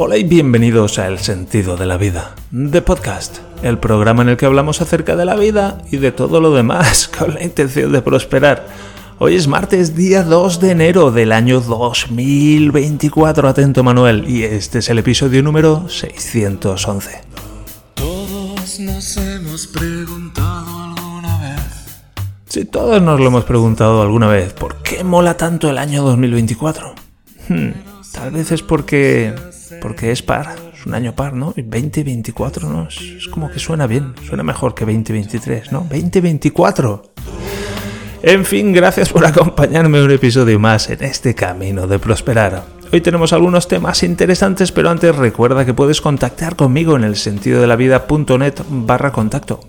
[0.00, 4.36] Hola y bienvenidos a El Sentido de la Vida, The Podcast, el programa en el
[4.36, 8.00] que hablamos acerca de la vida y de todo lo demás con la intención de
[8.00, 8.66] prosperar.
[9.18, 14.88] Hoy es martes, día 2 de enero del año 2024, atento Manuel, y este es
[14.90, 17.20] el episodio número 611.
[17.94, 21.60] Todos nos hemos preguntado alguna vez.
[22.46, 26.94] Si todos nos lo hemos preguntado alguna vez, ¿por qué mola tanto el año 2024?
[27.48, 27.70] Hmm,
[28.12, 29.34] tal vez es porque
[29.80, 31.52] porque es par, es un año par, ¿no?
[31.56, 32.88] 2024, ¿no?
[32.88, 35.80] Es, como que suena bien, suena mejor que 2023, ¿no?
[35.90, 37.12] 2024.
[38.22, 42.64] En fin, gracias por acompañarme un episodio más en este camino de prosperar.
[42.92, 47.60] Hoy tenemos algunos temas interesantes, pero antes recuerda que puedes contactar conmigo en el sentido
[47.60, 49.60] de la vida.net barra contacto.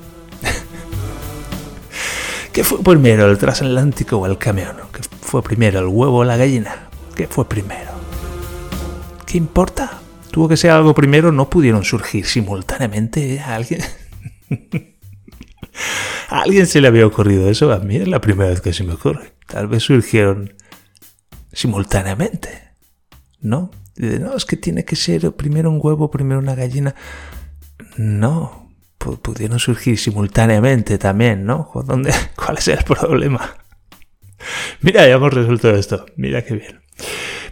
[2.53, 4.77] ¿Qué fue primero, el transatlántico o el camión?
[4.93, 6.87] ¿Qué fue primero, el huevo o la gallina?
[7.13, 7.91] ¿Qué fue primero?
[9.25, 9.99] ¿Qué importa?
[10.31, 13.81] Tuvo que ser algo primero, no pudieron surgir simultáneamente alguien.
[16.29, 17.71] ¿A alguien se le había ocurrido eso?
[17.71, 19.33] A mí es la primera vez que se me ocurre.
[19.47, 20.53] Tal vez surgieron
[21.51, 22.49] simultáneamente.
[23.39, 23.71] ¿No?
[23.97, 26.95] no, es que tiene que ser primero un huevo, primero una gallina.
[27.97, 31.69] No, pudieron surgir simultáneamente también, ¿no?
[31.85, 33.57] ¿Dónde, ¿Cuál es el problema?
[34.81, 36.05] Mira, ya hemos resuelto esto.
[36.15, 36.82] Mira qué bien.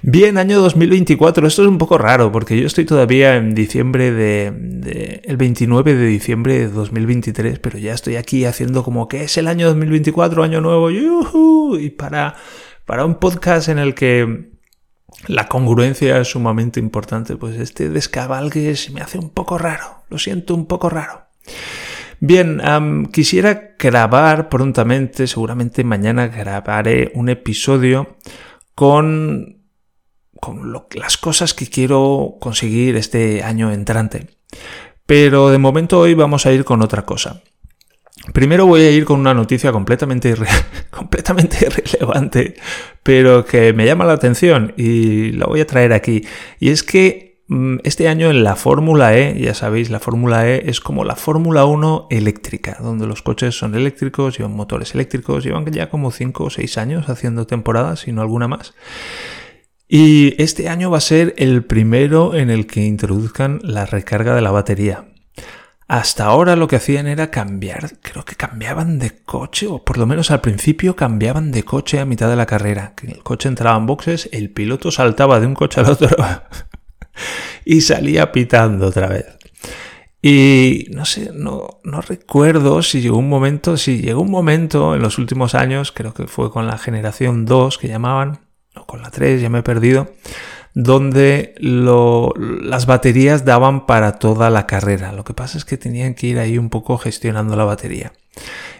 [0.03, 1.47] Bien, año 2024.
[1.47, 6.05] Esto es un poco raro porque yo estoy todavía en diciembre de, el 29 de
[6.07, 10.59] diciembre de 2023, pero ya estoy aquí haciendo como que es el año 2024, año
[10.59, 10.89] nuevo,
[11.79, 12.35] y para
[12.85, 14.49] para un podcast en el que
[15.27, 20.03] la congruencia es sumamente importante, pues este descabalgue se me hace un poco raro.
[20.09, 21.27] Lo siento un poco raro.
[22.19, 22.61] Bien,
[23.13, 28.17] quisiera grabar prontamente, seguramente mañana grabaré un episodio
[28.75, 29.60] con
[30.41, 34.27] con las cosas que quiero conseguir este año entrante.
[35.05, 37.41] Pero de momento hoy vamos a ir con otra cosa.
[38.33, 40.35] Primero voy a ir con una noticia completamente,
[40.89, 42.55] completamente irrelevante,
[43.03, 46.25] pero que me llama la atención y la voy a traer aquí.
[46.59, 50.69] Y es que mm, este año en la Fórmula E, ya sabéis, la Fórmula E
[50.69, 55.65] es como la Fórmula 1 eléctrica, donde los coches son eléctricos, llevan motores eléctricos, llevan
[55.71, 58.73] ya como 5 o 6 años haciendo temporadas, si no alguna más.
[59.93, 64.39] Y este año va a ser el primero en el que introduzcan la recarga de
[64.39, 65.03] la batería.
[65.89, 70.05] Hasta ahora lo que hacían era cambiar, creo que cambiaban de coche, o por lo
[70.05, 72.93] menos al principio cambiaban de coche a mitad de la carrera.
[73.03, 76.07] El coche entraba en boxes, el piloto saltaba de un coche al otro
[77.65, 79.25] y salía pitando otra vez.
[80.21, 85.01] Y no sé, no, no recuerdo si llegó un momento, si llegó un momento en
[85.01, 88.39] los últimos años, creo que fue con la generación 2 que llamaban,
[88.85, 90.13] con la 3, ya me he perdido,
[90.73, 95.11] donde las baterías daban para toda la carrera.
[95.11, 98.13] Lo que pasa es que tenían que ir ahí un poco gestionando la batería.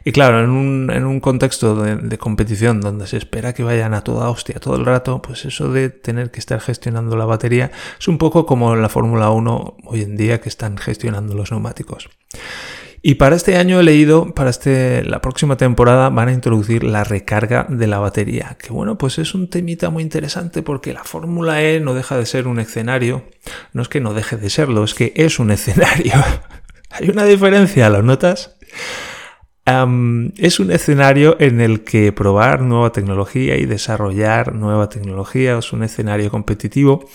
[0.04, 4.30] Y claro, en un, contexto de, de, competición donde se espera que vayan a toda
[4.30, 7.70] hostia todo el rato, pues eso de tener que estar gestionando la batería
[8.00, 12.10] es un poco como la Fórmula 1 hoy en día que están gestionando los neumáticos.
[13.04, 17.04] Y para este año he leído, para este, la próxima temporada van a introducir la
[17.04, 18.58] recarga de la batería.
[18.62, 22.28] Que bueno, pues es un temita muy interesante porque la Fórmula E no deja de
[22.28, 23.24] ser un escenario.
[23.74, 26.14] No es que no deje de serlo, es que es un escenario.
[26.92, 28.58] Hay una diferencia, ¿lo notas?
[30.38, 35.84] es un escenario en el que probar nueva tecnología y desarrollar nueva tecnología es un
[35.84, 37.08] escenario competitivo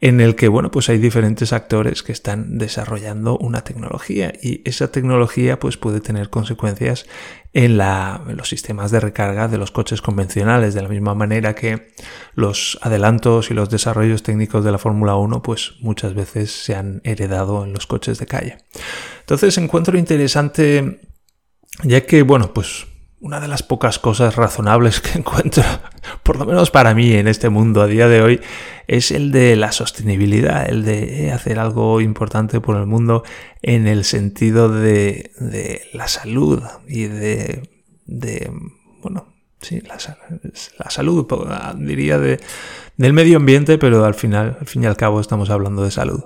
[0.00, 4.92] en el que, bueno, pues hay diferentes actores que están desarrollando una tecnología y esa
[4.92, 7.06] tecnología pues puede tener consecuencias
[7.54, 11.88] en, la, los sistemas de recarga de los coches convencionales, de la misma manera que
[12.34, 17.00] los adelantos y los desarrollos técnicos de la Fórmula 1 pues muchas veces se han
[17.04, 18.58] heredado en los coches de calle.
[19.20, 21.00] Entonces encuentro interesante
[21.84, 22.86] ya que, bueno, pues
[23.20, 25.64] una de las pocas cosas razonables que encuentro,
[26.22, 28.40] por lo menos para mí en este mundo a día de hoy,
[28.86, 33.24] es el de la sostenibilidad, el de hacer algo importante por el mundo
[33.62, 35.32] en el sentido de,
[35.92, 37.68] la salud y de,
[39.02, 39.96] bueno, sí, la,
[40.78, 41.26] la, salud,
[41.78, 42.38] diría, de,
[42.96, 46.24] del medio ambiente, pero al final, al fin y al cabo, estamos hablando de salud.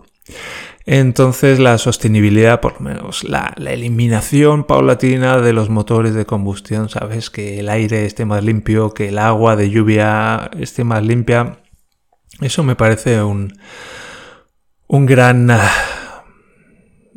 [0.86, 7.30] Entonces la sostenibilidad, por lo menos la, eliminación paulatina de los motores de combustión, sabes,
[7.30, 11.60] que el aire esté más limpio, que el agua de lluvia esté más limpia,
[12.40, 13.52] eso me parece un,
[14.86, 15.50] un gran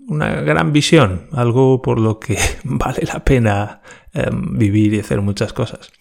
[0.07, 3.81] una gran visión, algo por lo que vale la pena
[4.13, 5.92] em, vivir y hacer muchas cosas.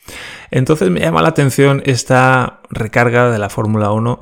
[0.50, 4.20] Entonces me llama la atención esta recarga de la Fórmula 1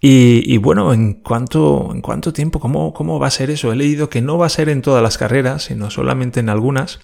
[0.00, 2.60] y, bueno, ¿en cuánto, ¿en cuánto tiempo?
[2.60, 3.72] ¿Cómo, ¿Cómo va a ser eso?
[3.72, 7.00] He leído que no va a ser en todas las carreras, sino solamente en algunas.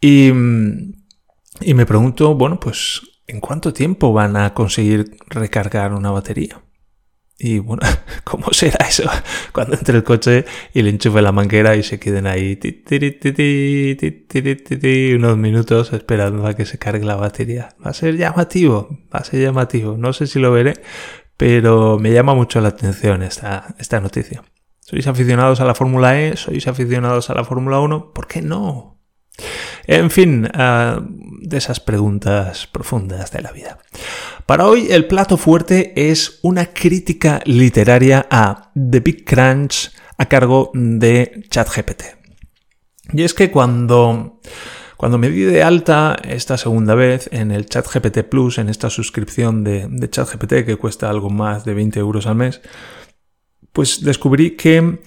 [0.00, 0.28] Y,
[1.60, 6.60] y me pregunto, bueno, pues, ¿en cuánto tiempo van a conseguir recargar una batería?
[7.40, 7.82] Y bueno,
[8.24, 9.08] ¿cómo será eso?
[9.52, 10.44] Cuando entre el coche
[10.74, 12.58] y le enchufe la manguera y se queden ahí
[15.14, 17.76] unos minutos esperando a que se cargue la batería.
[17.84, 19.96] Va a ser llamativo, va a ser llamativo.
[19.96, 20.74] No sé si lo veré,
[21.38, 24.42] pero me llama mucho la atención esta, esta noticia.
[24.80, 26.36] ¿Sois aficionados a la Fórmula E?
[26.36, 28.12] ¿Sois aficionados a la Fórmula 1?
[28.12, 28.98] ¿Por qué no?
[29.86, 33.78] En fin, ah, de esas preguntas profundas de la vida.
[34.46, 40.70] Para hoy el plato fuerte es una crítica literaria a The Big Crunch a cargo
[40.74, 42.02] de ChatGPT.
[43.12, 44.40] Y es que cuando,
[44.98, 49.64] cuando me di de alta esta segunda vez en el ChatGPT Plus, en esta suscripción
[49.64, 52.60] de, de ChatGPT que cuesta algo más de 20 euros al mes,
[53.78, 54.98] pues descubrí que,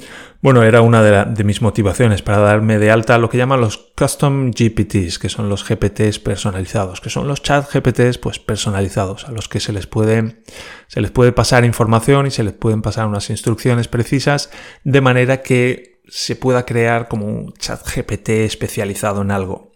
[0.42, 4.52] bueno, era una de, mis motivaciones para darme de alta lo que llaman los Custom
[4.52, 9.50] GPTs, que son los GPTs personalizados, que son los chat GPTs pues personalizados, a los
[9.50, 10.42] que se les puede,
[10.88, 14.52] se les puede pasar información y se les pueden pasar unas instrucciones precisas
[14.86, 19.71] de manera que se pueda crear como un chat GPT especializado en algo.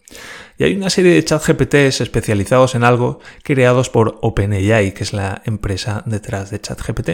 [0.57, 5.11] Y hay una serie de chat GPTs especializados en algo creados por OpenAI, que es
[5.11, 7.09] la empresa detrás de ChatGPT.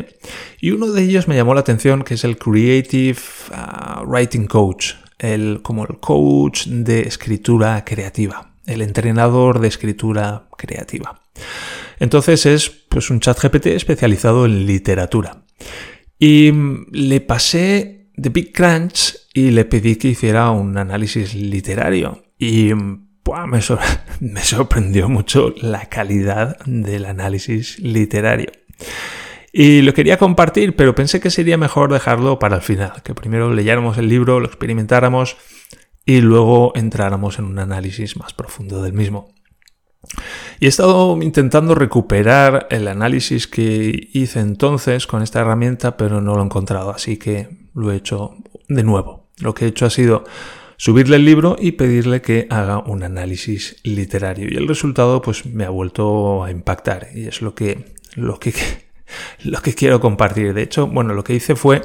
[0.59, 3.19] Y uno de ellos me llamó la atención, que es el Creative
[3.51, 11.21] ah, Writing Coach, el, como el coach de escritura creativa, el entrenador de escritura creativa.
[11.99, 15.45] Entonces es pues, un chat GPT especializado en literatura.
[16.19, 16.51] Y
[16.91, 22.23] le pasé de Big Crunch y le pedí que hiciera un análisis literario.
[22.41, 22.73] Y
[24.19, 28.51] me, sorprendió mucho la calidad del análisis literario.
[29.53, 33.53] Y lo quería compartir, pero pensé que sería mejor dejarlo para el final, que primero
[33.53, 35.37] leyéramos el libro, lo experimentáramos
[36.03, 39.29] y luego entráramos en un análisis más profundo del mismo.
[40.59, 46.33] Y he estado intentando recuperar el análisis que hice entonces con esta herramienta, pero no
[46.33, 48.35] lo he encontrado, así que lo he hecho
[48.67, 49.29] de nuevo.
[49.37, 50.23] Lo que he hecho ha sido
[50.81, 54.47] subirle el libro y pedirle que haga un análisis literario.
[54.49, 58.51] Y el resultado pues me ha vuelto a impactar y es lo que, lo que,
[59.43, 60.55] lo que quiero compartir.
[60.55, 61.83] De hecho, bueno, lo que hice fue,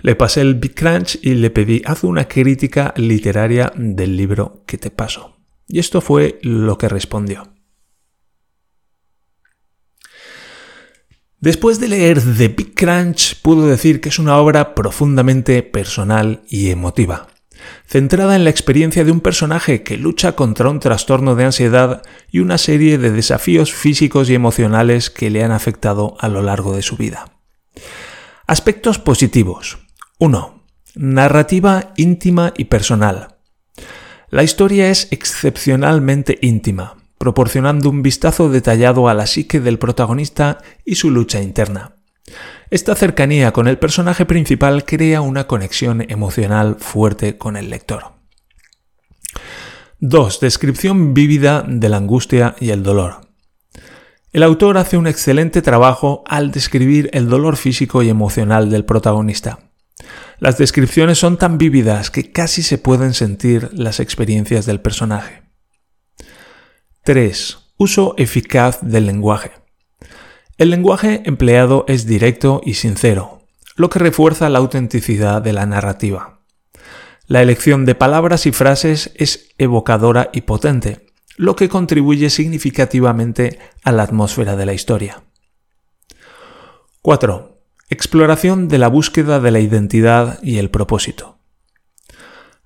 [0.00, 4.76] le pasé el Big Crunch y le pedí, haz una crítica literaria del libro que
[4.76, 5.36] te paso.
[5.68, 7.52] Y esto fue lo que respondió.
[11.38, 16.70] Después de leer The Big Crunch, puedo decir que es una obra profundamente personal y
[16.70, 17.28] emotiva
[17.86, 22.40] centrada en la experiencia de un personaje que lucha contra un trastorno de ansiedad y
[22.40, 26.82] una serie de desafíos físicos y emocionales que le han afectado a lo largo de
[26.82, 27.32] su vida.
[28.46, 29.78] Aspectos positivos.
[30.18, 30.64] 1.
[30.94, 33.36] Narrativa íntima y personal.
[34.28, 40.96] La historia es excepcionalmente íntima, proporcionando un vistazo detallado a la psique del protagonista y
[40.96, 42.01] su lucha interna.
[42.70, 48.14] Esta cercanía con el personaje principal crea una conexión emocional fuerte con el lector.
[50.00, 50.40] 2.
[50.40, 53.28] Descripción vívida de la angustia y el dolor.
[54.32, 59.58] El autor hace un excelente trabajo al describir el dolor físico y emocional del protagonista.
[60.38, 65.42] Las descripciones son tan vívidas que casi se pueden sentir las experiencias del personaje.
[67.04, 67.58] 3.
[67.76, 69.61] Uso eficaz del lenguaje.
[70.62, 73.40] El lenguaje empleado es directo y sincero,
[73.74, 76.38] lo que refuerza la autenticidad de la narrativa.
[77.26, 83.90] La elección de palabras y frases es evocadora y potente, lo que contribuye significativamente a
[83.90, 85.24] la atmósfera de la historia.
[87.00, 87.60] 4.
[87.90, 91.40] Exploración de la búsqueda de la identidad y el propósito.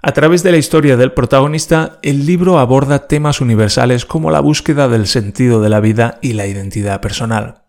[0.02, 4.86] A través de la historia del protagonista, el libro aborda temas universales como la búsqueda
[4.86, 7.62] del sentido de la vida y la identidad personal.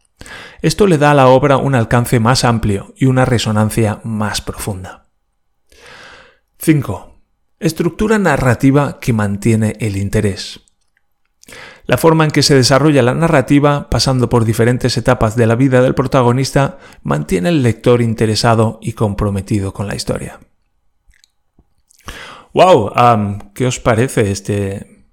[0.61, 5.07] Esto le da a la obra un alcance más amplio y una resonancia más profunda.
[6.59, 7.15] 5.
[7.59, 10.61] Estructura narrativa que mantiene el interés.
[11.85, 15.81] La forma en que se desarrolla la narrativa, pasando por diferentes etapas de la vida
[15.81, 20.39] del protagonista, mantiene al lector interesado y comprometido con la historia.
[22.53, 22.91] ¡Wow!
[23.53, 25.05] ¿Qué os parece este,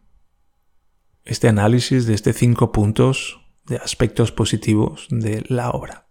[1.24, 6.06] este análisis de estos cinco puntos de aspectos positivos de la obra.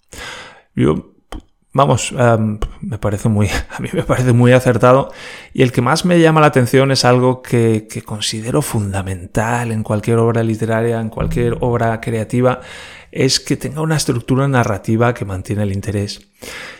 [0.75, 1.13] Yo
[1.73, 2.13] vamos,
[2.81, 5.11] me parece muy, a mí me parece muy acertado.
[5.53, 9.83] Y el que más me llama la atención es algo que, que considero fundamental en
[9.83, 12.61] cualquier obra literaria, en cualquier obra creativa,
[13.11, 16.21] es que tenga una estructura narrativa que mantiene el interés.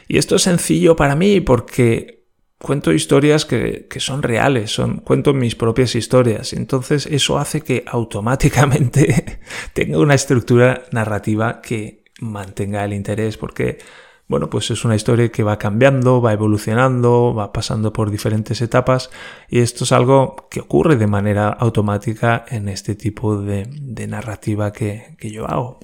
[0.08, 2.23] Y esto es sencillo para mí porque
[2.64, 6.54] cuento historias que, que, son reales, son, cuento mis propias historias.
[6.54, 9.42] Entonces eso hace que automáticamente
[9.74, 13.80] tenga una estructura narrativa que mantenga el interés porque
[14.30, 19.10] bueno, pues es una historia que va cambiando, va evolucionando, va pasando por diferentes etapas
[19.50, 23.68] y esto es algo que ocurre de manera automática en este tipo de,
[24.08, 25.82] narrativa que, yo hago.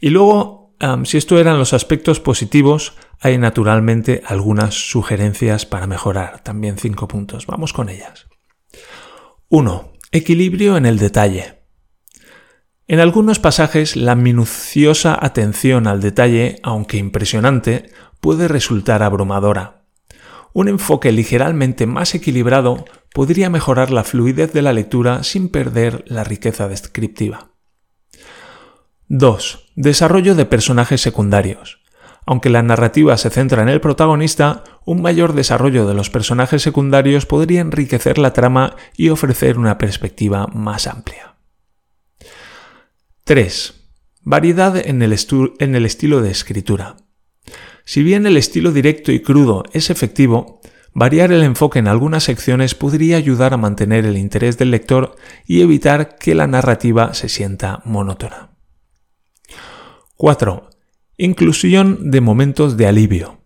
[0.00, 2.94] Y luego, si esto eran los aspectos positivos,
[3.24, 7.46] hay naturalmente algunas sugerencias para mejorar, también cinco puntos.
[7.46, 8.26] Vamos con ellas.
[9.48, 9.92] 1.
[10.12, 11.62] Equilibrio en el detalle.
[12.86, 17.90] En algunos pasajes la minuciosa atención al detalle, aunque impresionante,
[18.20, 19.86] puede resultar abrumadora.
[20.52, 26.24] Un enfoque ligeramente más equilibrado podría mejorar la fluidez de la lectura sin perder la
[26.24, 27.52] riqueza descriptiva.
[29.08, 29.72] 2.
[29.76, 31.83] Desarrollo de personajes secundarios.
[32.26, 37.26] Aunque la narrativa se centra en el protagonista, un mayor desarrollo de los personajes secundarios
[37.26, 41.34] podría enriquecer la trama y ofrecer una perspectiva más amplia.
[43.24, 43.74] 3.
[44.22, 46.96] Variedad en el, estilo de escritura.
[47.84, 50.60] Si bien el estilo directo y crudo es efectivo,
[50.94, 55.16] variar el enfoque en algunas secciones podría ayudar a mantener el interés del lector
[55.46, 58.56] y evitar que la narrativa se sienta monótona.
[60.16, 60.70] 4.
[61.16, 63.40] Inclusión de momentos de alivio.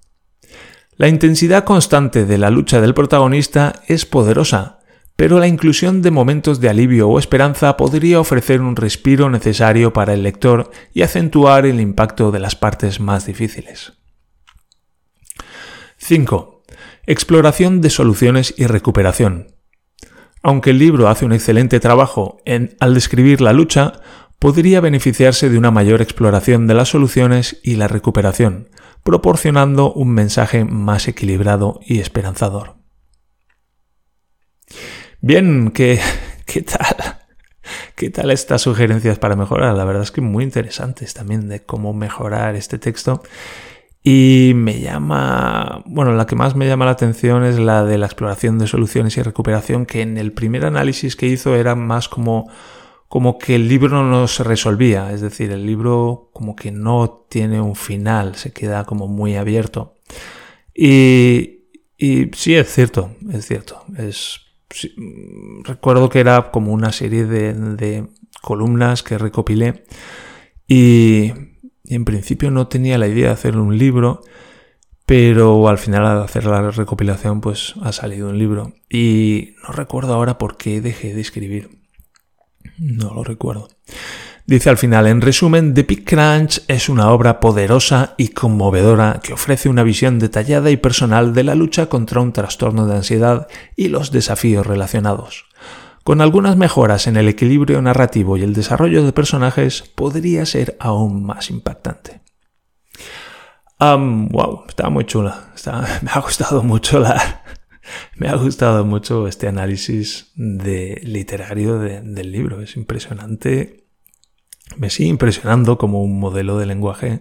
[0.97, 4.79] La intensidad constante de la lucha del protagonista es poderosa,
[5.17, 10.15] pero la inclusión de momentos de alivio o esperanza podría ofrecer un respiro necesario para
[10.15, 13.93] el lector y acentuar el impacto de las partes más difíciles.
[15.99, 16.63] 5.
[17.07, 19.49] Exploración de soluciones y recuperación.
[20.43, 24.01] Aunque el libro hace un excelente trabajo en, al describir la lucha,
[24.39, 28.69] podría beneficiarse de una mayor exploración de las soluciones y la recuperación,
[29.03, 32.77] proporcionando un mensaje más equilibrado y esperanzador.
[35.21, 36.01] Bien, ¿qué,
[36.47, 37.19] qué tal?
[37.97, 39.77] ¿Qué tal estas sugerencias para mejorar?
[39.77, 43.23] La verdad es que muy interesantes también de cómo mejorar este texto.
[44.03, 48.07] Y me llama, bueno, la que más me llama la atención es la de la
[48.07, 52.49] exploración de soluciones y recuperación, que en el primer análisis que hizo era más como,
[53.09, 57.61] como que el libro no se resolvía, es decir, el libro como que no tiene
[57.61, 59.95] un final, se queda como muy abierto.
[60.75, 61.65] Y,
[61.97, 64.41] y sí, es cierto, es cierto, es
[65.65, 68.07] recuerdo que era como una serie de,
[68.43, 69.85] columnas que recopilé
[70.67, 71.33] y,
[71.85, 74.23] en principio no tenía la idea de hacer un libro,
[75.07, 80.15] pero al final al hacer la recopilación pues ha salido un libro y no recuerdo
[80.15, 81.71] ahora por qué dejé de escribir.
[82.77, 83.69] No lo recuerdo.
[84.49, 89.35] Dice al final, en resumen, The Big Crunch es una obra poderosa y conmovedora que
[89.35, 93.47] ofrece una visión detallada y personal de la lucha contra un trastorno de ansiedad
[93.77, 95.45] y los desafíos relacionados.
[96.03, 101.27] Con algunas mejoras en el equilibrio narrativo y el desarrollo de personajes, podría ser aún
[101.27, 102.23] más impactante.
[103.79, 105.53] wow, está muy chula.
[106.01, 107.43] me ha gustado mucho la,
[108.17, 112.61] me ha gustado mucho este análisis literario del libro.
[112.63, 113.89] Es impresionante
[114.77, 117.21] me sigue impresionando como un modelo de lenguaje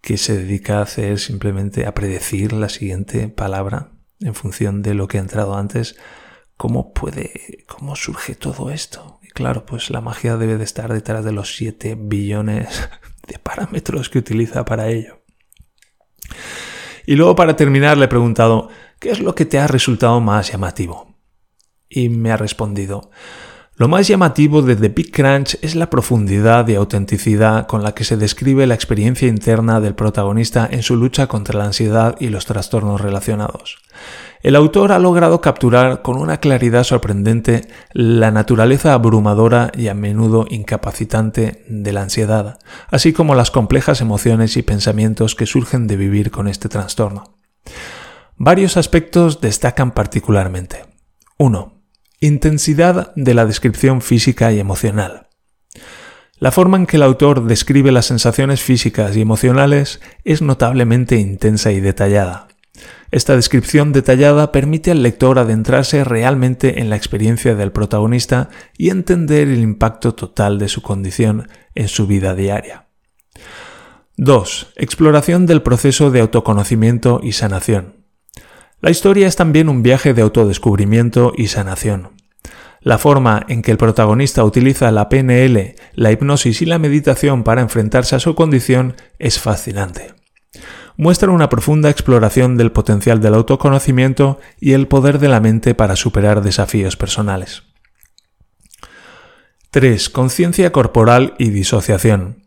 [0.00, 5.08] que se dedica a hacer simplemente a predecir la siguiente palabra en función de lo
[5.08, 5.96] que ha entrado antes.
[6.56, 9.20] ¿Cómo puede, cómo surge todo esto?
[9.22, 12.88] Y claro, pues la magia debe de estar detrás de los 7 billones
[13.26, 15.22] de parámetros que utiliza para ello.
[17.04, 18.68] Y luego para terminar le he preguntado,
[19.06, 21.14] ¿qué es lo que te ha resultado más llamativo?
[21.88, 23.12] Y me ha respondido,
[23.76, 28.02] lo más llamativo de The Big Crunch es la profundidad y autenticidad con la que
[28.02, 32.46] se describe la experiencia interna del protagonista en su lucha contra la ansiedad y los
[32.46, 33.78] trastornos relacionados.
[34.42, 40.46] El autor ha logrado capturar con una claridad sorprendente la naturaleza abrumadora y a menudo
[40.50, 42.58] incapacitante de la ansiedad,
[42.88, 47.36] así como las complejas emociones y pensamientos que surgen de vivir con este trastorno.
[48.38, 50.84] Varios aspectos destacan particularmente.
[51.38, 51.80] 1.
[52.20, 55.28] Intensidad de la descripción física y emocional.
[56.38, 61.72] La forma en que el autor describe las sensaciones físicas y emocionales es notablemente intensa
[61.72, 62.48] y detallada.
[63.10, 69.48] Esta descripción detallada permite al lector adentrarse realmente en la experiencia del protagonista y entender
[69.48, 72.88] el impacto total de su condición en su vida diaria.
[74.18, 74.74] 2.
[74.76, 78.05] Exploración del proceso de autoconocimiento y sanación.
[78.80, 82.10] La historia es también un viaje de autodescubrimiento y sanación.
[82.80, 87.62] La forma en que el protagonista utiliza la PNL, la hipnosis y la meditación para
[87.62, 90.14] enfrentarse a su condición es fascinante.
[90.98, 95.96] Muestra una profunda exploración del potencial del autoconocimiento y el poder de la mente para
[95.96, 97.64] superar desafíos personales.
[99.70, 100.08] 3.
[100.10, 102.45] Conciencia corporal y disociación.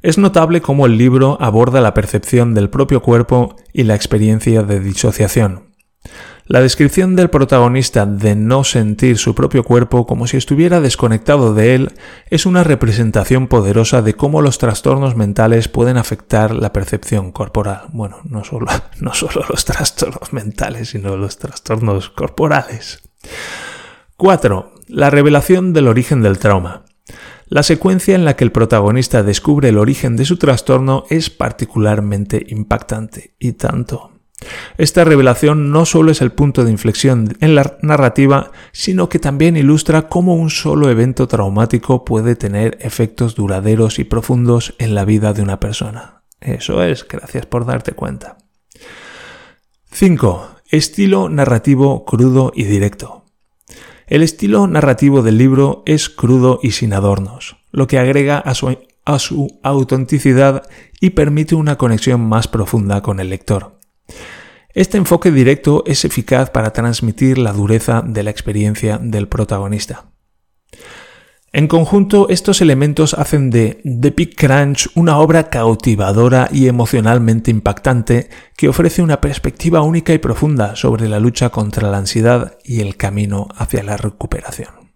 [0.00, 4.78] Es notable cómo el libro aborda la percepción del propio cuerpo y la experiencia de
[4.78, 5.74] disociación.
[6.46, 11.74] La descripción del protagonista de no sentir su propio cuerpo como si estuviera desconectado de
[11.74, 11.92] él
[12.30, 17.88] es una representación poderosa de cómo los trastornos mentales pueden afectar la percepción corporal.
[17.92, 18.68] Bueno, no solo,
[19.00, 23.02] no solo los trastornos mentales, sino los trastornos corporales.
[24.16, 24.74] 4.
[24.86, 26.84] La revelación del origen del trauma.
[27.48, 32.44] La secuencia en la que el protagonista descubre el origen de su trastorno es particularmente
[32.48, 34.12] impactante, y tanto.
[34.76, 39.56] Esta revelación no solo es el punto de inflexión en la narrativa, sino que también
[39.56, 45.32] ilustra cómo un solo evento traumático puede tener efectos duraderos y profundos en la vida
[45.32, 46.22] de una persona.
[46.40, 48.36] Eso es, gracias por darte cuenta.
[49.90, 50.56] 5.
[50.70, 53.24] Estilo narrativo crudo y directo.
[54.08, 59.58] El estilo narrativo del libro es crudo y sin adornos, lo que agrega a su,
[59.62, 60.62] autenticidad
[60.98, 63.78] y permite una conexión más profunda con el lector.
[64.72, 70.06] Este enfoque directo es eficaz para transmitir la dureza de la experiencia del protagonista.
[71.50, 78.28] En conjunto, estos elementos hacen de The Big Crunch una obra cautivadora y emocionalmente impactante
[78.54, 82.96] que ofrece una perspectiva única y profunda sobre la lucha contra la ansiedad y el
[82.96, 84.92] camino hacia la recuperación.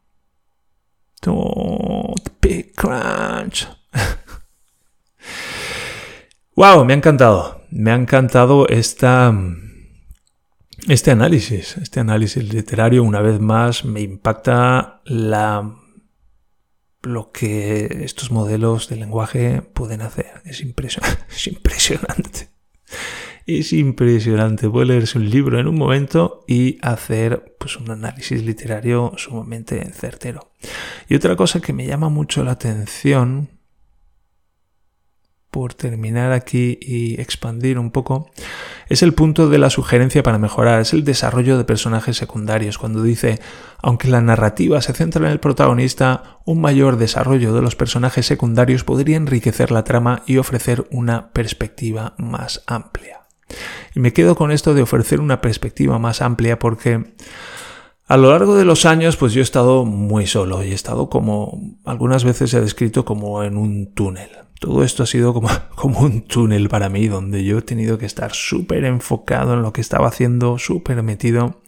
[1.27, 3.67] Oh, The Big Crunch.
[6.55, 7.63] wow, me ha encantado.
[7.71, 9.35] Me ha encantado esta
[10.89, 15.77] este análisis, este análisis literario, una vez más, me impacta la,
[17.03, 20.43] lo que estos modelos de lenguaje pueden hacer.
[20.45, 21.25] Es, impresionante.
[21.31, 22.49] Es impresionante.
[23.47, 24.69] Es impresionante.
[24.69, 30.53] Puede leerse un libro en un momento y hacer pues, un análisis literario sumamente certero.
[31.09, 33.49] Y otra cosa que me llama mucho la atención,
[35.53, 38.31] por terminar aquí y expandir un poco,
[38.89, 43.03] es el punto de la sugerencia para mejorar, es el desarrollo de personajes secundarios, cuando
[43.03, 43.39] dice,
[43.83, 48.83] aunque la narrativa se centra en el protagonista, un mayor desarrollo de los personajes secundarios
[48.83, 53.21] podría enriquecer la trama y ofrecer una perspectiva más amplia.
[53.95, 57.13] Y me quedo con esto de ofrecer una perspectiva más amplia porque
[58.13, 61.09] a lo largo de los años, pues yo he estado muy solo y he estado
[61.09, 64.29] como, algunas veces he descrito como en un túnel.
[64.61, 65.33] Todo esto ha sido
[65.75, 69.73] como, un túnel para mí, donde yo he tenido que estar súper enfocado en lo
[69.73, 71.63] que estaba haciendo, súper metido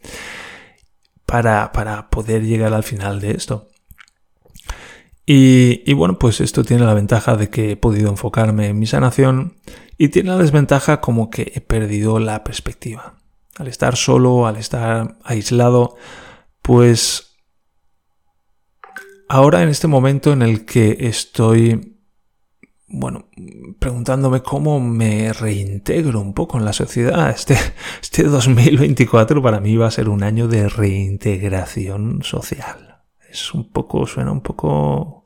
[1.25, 3.69] para, para poder llegar al final de esto.
[5.25, 8.87] Y, y, bueno, pues esto tiene la ventaja de que he podido enfocarme en mi
[8.87, 9.55] sanación
[9.97, 13.15] y tiene la desventaja como que he perdido la perspectiva.
[13.57, 15.97] Al estar solo, al estar aislado,
[16.65, 17.37] pues
[19.29, 21.95] ahora en este momento en el que estoy
[22.87, 23.29] bueno,
[23.81, 27.31] preguntándome cómo me reintegro un poco en la sociedad.
[27.35, 27.57] Este,
[28.01, 33.03] este 2024 para mí va a ser un año de reintegración social.
[33.29, 35.25] Es un poco, suena un poco...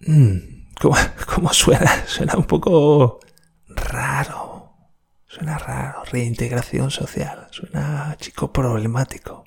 [0.00, 0.36] Mm,
[0.80, 0.96] ¿cómo,
[1.52, 2.04] suena?
[2.06, 3.20] Suena un poco
[3.68, 4.72] raro.
[5.26, 6.04] Suena raro.
[6.04, 7.48] Reintegración social.
[7.50, 9.44] Suena chico problemático.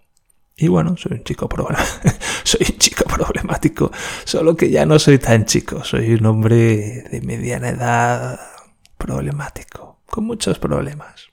[0.60, 1.48] Y bueno, soy un chico
[2.44, 3.92] soy un chico problemático.
[4.26, 5.84] Solo que ya no soy tan chico.
[5.84, 8.40] Soy un hombre de mediana edad
[8.98, 10.02] problemático.
[10.08, 11.28] Con muchos problemas.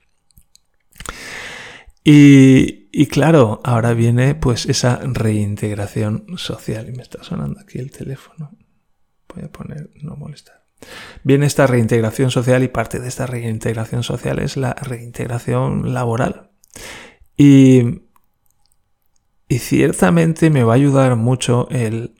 [2.03, 6.87] Y, y claro, ahora viene pues esa reintegración social.
[6.89, 8.51] Y me está sonando aquí el teléfono.
[9.33, 10.65] Voy a poner no molestar.
[11.23, 16.51] Viene esta reintegración social y parte de esta reintegración social es la reintegración laboral.
[17.35, 18.04] Y
[19.47, 22.15] y ciertamente me va a ayudar mucho el,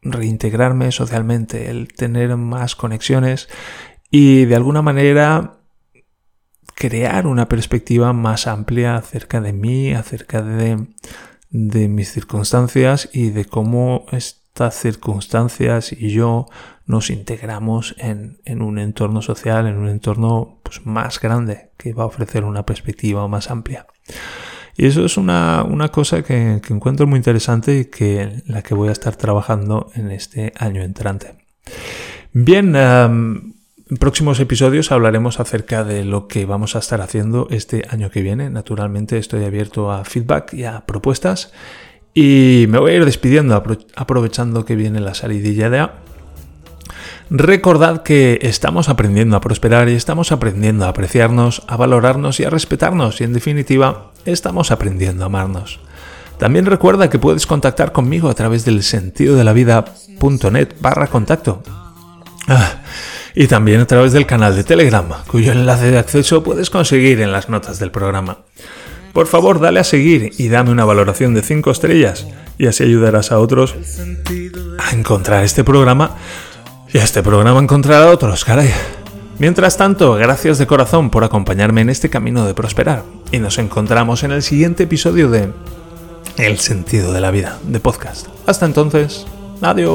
[0.00, 3.48] reintegrarme socialmente, el tener más conexiones
[4.10, 5.60] y de alguna manera
[6.74, 10.86] crear una perspectiva más amplia acerca de mí, acerca de,
[11.50, 16.46] de mis circunstancias y de cómo estas circunstancias y yo
[16.86, 22.04] nos integramos en, en un entorno social, en un entorno pues, más grande que va
[22.04, 23.86] a ofrecer una perspectiva más amplia.
[24.78, 28.92] Y eso es una, cosa que, encuentro muy interesante y que la que voy a
[28.92, 31.34] estar trabajando en este año entrante.
[32.32, 33.54] Bien, em,
[33.90, 38.22] en próximos episodios hablaremos acerca de lo que vamos a estar haciendo este año que
[38.22, 38.50] viene.
[38.50, 41.52] Naturalmente estoy abierto a feedback y a propuestas.
[42.14, 43.60] Y me voy a ir despidiendo
[43.96, 45.94] aprovechando que viene la salidilla de A.
[47.30, 52.50] Recordad que estamos aprendiendo a prosperar y estamos aprendiendo a apreciarnos, a valorarnos y a
[52.50, 55.80] respetarnos y en definitiva estamos aprendiendo a amarnos.
[56.38, 61.62] También recuerda que puedes contactar conmigo a través del sentido de la vida.net barra contacto.
[62.46, 62.82] Ah,
[63.34, 67.32] y también a través del canal de Telegram, cuyo enlace de acceso puedes conseguir en
[67.32, 68.38] las notas del programa.
[69.12, 73.32] Por favor, dale a seguir y dame una valoración de 5 estrellas y así ayudarás
[73.32, 73.74] a otros
[74.78, 76.16] a encontrar este programa
[76.92, 78.72] y a este programa encontrar a otros, caray.
[79.38, 84.24] Mientras tanto, gracias de corazón por acompañarme en este camino de prosperar y nos encontramos
[84.24, 85.52] en el siguiente episodio de
[86.36, 88.26] El sentido de la vida de podcast.
[88.46, 89.26] Hasta entonces,
[89.60, 89.92] adiós.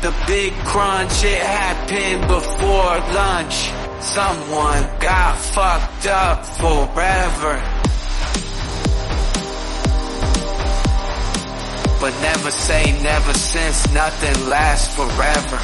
[0.00, 3.70] The big crunch, it happened before lunch.
[4.00, 7.62] Someone got fucked up forever.
[12.00, 15.58] But never say never since nothing lasts forever.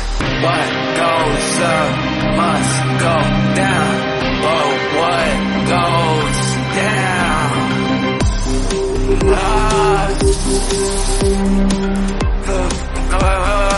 [0.44, 0.68] What
[1.00, 1.96] goes up
[2.36, 3.16] must go
[3.56, 4.16] down.
[4.42, 4.68] But
[4.98, 5.32] what
[5.72, 6.38] goes
[6.76, 7.26] down
[9.26, 9.76] lost.
[12.48, 13.75] Uh,